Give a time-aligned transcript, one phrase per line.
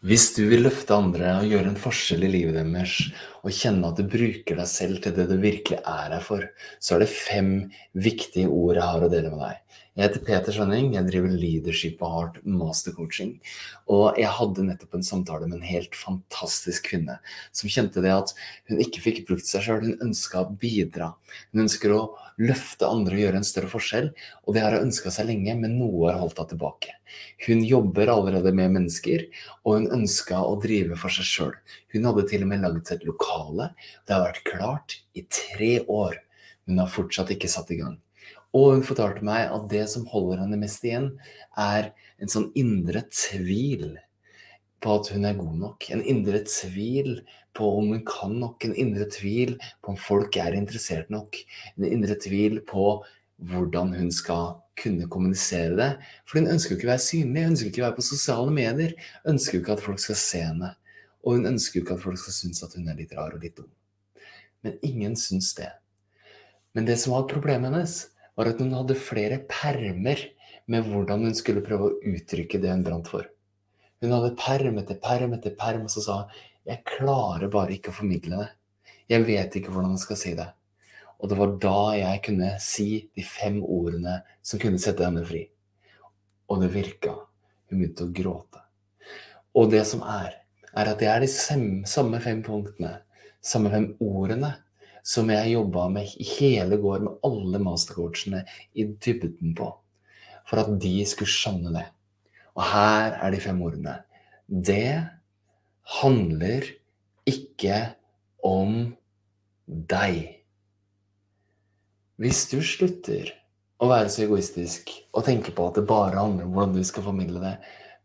[0.00, 2.94] Hvis du vil løfte andre og gjøre en forskjell i livet deres,
[3.40, 6.44] og kjenne at du bruker deg selv til det du virkelig er her for,
[6.78, 7.52] så er det fem
[7.96, 9.80] viktige ord jeg har å dele med deg.
[9.98, 13.32] Jeg heter Peter Skjønning, jeg driver Leadership og Heart Mastercoaching.
[13.90, 17.18] Og jeg hadde nettopp en samtale med en helt fantastisk kvinne
[17.50, 18.30] som kjente det at
[18.70, 21.10] hun ikke fikk brukt seg sjøl, hun ønska å bidra.
[21.50, 22.04] Hun ønsker å
[22.40, 24.08] løfte andre og gjøre en større forskjell,
[24.46, 26.94] og det har hun ønska seg lenge, men noe har holdt henne tilbake.
[27.48, 29.26] Hun jobber allerede med mennesker,
[29.66, 31.54] og hun ønska å drive for seg sjøl.
[31.92, 33.70] Hun hadde til og med laget seg et lokale,
[34.06, 36.18] det har vært klart i tre år,
[36.64, 37.98] men hun har fortsatt ikke satt i gang.
[38.52, 41.12] Og hun fortalte meg at det som holder henne mest igjen,
[41.56, 43.98] er en sånn indre tvil
[44.82, 45.86] på at hun er god nok.
[45.92, 47.20] En indre tvil
[47.54, 48.64] på om hun kan nok.
[48.64, 51.38] En indre tvil på om folk er interessert nok.
[51.76, 53.04] En indre tvil på
[53.50, 55.90] hvordan hun skal kunne kommunisere det.
[56.26, 58.56] For hun ønsker jo ikke å være synlig, hun ønsker ikke å være på sosiale
[58.56, 58.94] medier.
[59.28, 60.74] Ønsker jo ikke at folk skal se henne.
[61.24, 63.44] Og hun ønsker jo ikke at folk skal synes at hun er litt rar og
[63.44, 63.68] litt dum.
[64.64, 65.70] Men ingen syns det.
[66.76, 67.96] Men det som var problemet hennes,
[68.38, 70.22] var at hun hadde flere permer
[70.70, 73.26] med hvordan hun skulle prøve å uttrykke det hun brant for.
[74.00, 76.16] Hun hadde perm etter perm etter perm, og så sa
[76.68, 78.50] jeg klarer bare ikke å formidle det.
[79.10, 80.48] Jeg vet ikke hvordan jeg skal si det.
[81.20, 85.42] Og det var da jeg kunne si de fem ordene som kunne sette henne fri.
[86.48, 87.16] Og det virka.
[87.68, 88.62] Hun begynte å gråte.
[89.58, 90.38] Og det som er,
[90.76, 92.98] er at det er de samme fem punktene,
[93.42, 94.54] samme fem ordene,
[95.02, 98.42] som jeg jobba med i hele går med alle mastercoachene
[98.76, 99.70] i dybden på,
[100.48, 101.86] for at de skulle skjønne det.
[102.58, 103.96] Og her er de fem ordene.
[104.46, 105.00] Det
[106.00, 106.66] handler
[107.30, 107.80] ikke
[108.44, 108.92] om
[109.66, 110.22] deg.
[112.20, 113.30] Hvis du slutter
[113.80, 117.06] å være så egoistisk og tenke på at det bare handler om hvordan du skal
[117.06, 117.54] formidle det,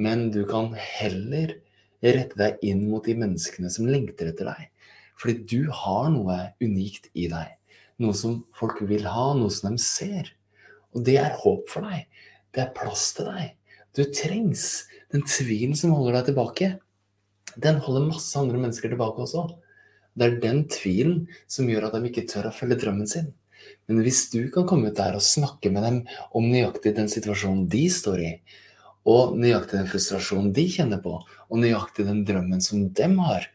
[0.00, 1.54] men du kan heller
[2.02, 4.68] rette deg inn mot de menneskene som lengter etter deg,
[5.20, 7.56] fordi du har noe unikt i deg.
[8.00, 10.30] Noe som folk vil ha, noe som de ser.
[10.96, 12.06] Og det er håp for deg.
[12.54, 13.50] Det er plass til deg.
[13.96, 14.86] Du trengs.
[15.12, 16.70] Den tvilen som holder deg tilbake,
[17.58, 19.48] den holder masse andre mennesker tilbake også.
[20.14, 23.30] Det er den tvilen som gjør at de ikke tør å følge drømmen sin.
[23.90, 25.98] Men hvis du kan komme ut der og snakke med dem
[26.36, 28.32] om nøyaktig den situasjonen de står i,
[29.08, 33.48] og nøyaktig den frustrasjonen de kjenner på, og nøyaktig den drømmen som dem har,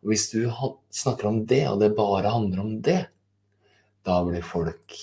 [0.00, 0.48] og hvis du
[0.94, 3.02] snakker om det, og det bare handler om det,
[4.06, 4.94] da blir folk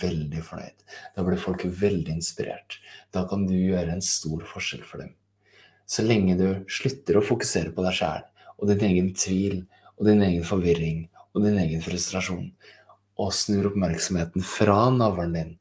[0.00, 0.84] veldig fornøyd.
[1.16, 2.78] Da blir folk veldig inspirert.
[3.10, 5.10] Da kan du gjøre en stor forskjell for dem.
[5.90, 8.22] Så lenge du slutter å fokusere på deg sjæl
[8.54, 9.58] og din egen tvil
[9.98, 11.02] og din egen forvirring
[11.34, 12.46] og din egen frustrasjon,
[13.18, 15.52] og snur oppmerksomheten fra navlen din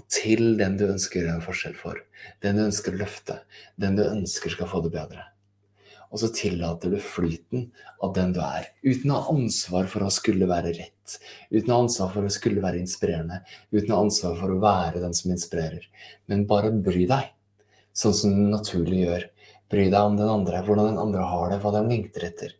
[0.00, 2.00] og til den du ønsker å gjøre en forskjell for,
[2.40, 3.42] den du ønsker å løfte,
[3.76, 5.28] den du ønsker skal få det bedre
[6.10, 7.68] og så tillater du flyten
[8.02, 8.66] av den du er.
[8.82, 11.18] Uten å ha ansvar for å skulle være rett,
[11.54, 13.40] uten å ha ansvar for å skulle være inspirerende,
[13.70, 15.86] uten å ha ansvar for å være den som inspirerer.
[16.30, 17.30] Men bare bry deg,
[17.94, 19.28] sånn som du naturlig gjør.
[19.70, 22.56] Bry deg om den andre, hvordan den andre har det, hva de lengter etter.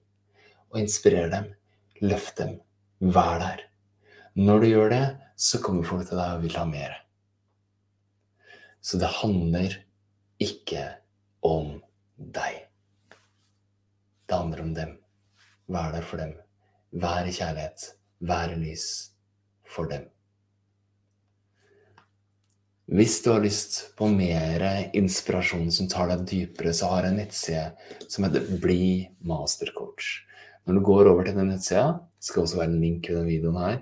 [0.70, 1.50] Og inspirer dem.
[2.06, 2.60] Løft dem.
[3.02, 3.66] Vær der.
[4.38, 7.00] Når du gjør det, så kommer folk til deg og vil ha mer.
[8.80, 9.76] Så det handler
[10.40, 10.86] ikke
[11.44, 11.78] om
[12.16, 12.64] deg.
[14.26, 14.94] Det handler om dem.
[15.70, 16.32] Vær der for dem.
[16.90, 17.92] Vær i kjærlighet.
[18.20, 18.86] Vær i lys
[19.68, 20.08] for dem.
[22.90, 24.64] Hvis du har lyst på mer
[24.98, 30.08] inspirasjon som tar deg dypere, så har jeg en nettside som heter Bli mastercoach.
[30.66, 33.60] Når du går over til den nettsida, skal også være en link i denne videoen
[33.62, 33.78] her,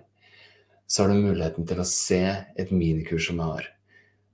[0.85, 2.21] så har du muligheten til å se
[2.61, 3.71] et minikurs som jeg har.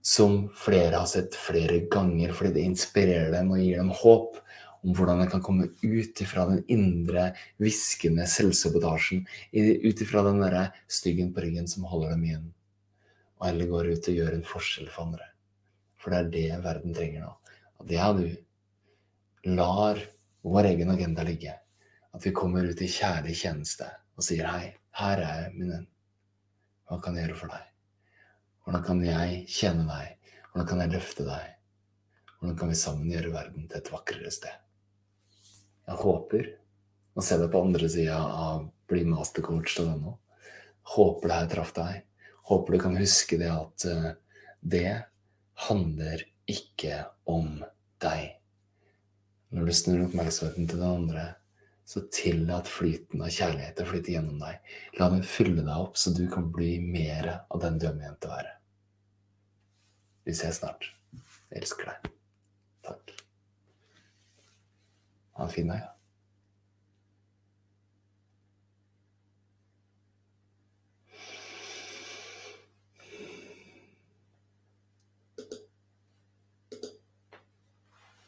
[0.04, 4.40] Som flere har sett flere ganger fordi det inspirerer dem og gir dem håp
[4.84, 10.66] om hvordan jeg kan komme ut ifra den indre, hviskende selvsabotasjen, ut ifra den derre
[10.92, 12.50] styggen på ryggen som holder dem igjen,
[13.40, 15.30] og heller går ut og gjør en forskjell for andre.
[15.96, 17.32] For det er det verden trenger nå.
[17.80, 20.00] At jeg og du lar
[20.44, 21.56] vår egen agenda ligge.
[22.14, 25.86] At vi kommer ut i kjærlig tjeneste og sier hei, her er jeg, min venn.
[26.84, 27.73] Hva kan jeg gjøre for deg?
[28.64, 30.32] Hvordan kan jeg tjene deg?
[30.50, 31.50] Hvordan kan jeg løfte deg?
[32.38, 34.60] Hvordan kan vi sammen gjøre verden til et vakrere sted?
[35.84, 36.48] Jeg håper
[37.14, 40.14] å se deg på andre sida av bli mastercoach til denne.
[40.94, 42.00] Håper det her traff deg.
[42.48, 44.10] Håper du kan huske det at uh,
[44.60, 44.88] det
[45.68, 47.60] handler ikke om
[48.04, 48.34] deg.
[49.54, 51.26] Når du snur oppmerksomheten til den andre,
[51.84, 54.74] så tillat flyten av kjærlighet å flyte gjennom deg.
[54.98, 58.24] La den fylle deg opp, så du kan bli mer av den du er ment
[58.24, 58.54] å være.
[60.24, 60.88] Vi ses snart.
[61.50, 62.12] Jeg elsker deg.
[62.88, 63.16] Takk.
[65.36, 65.93] Ha en fin dag.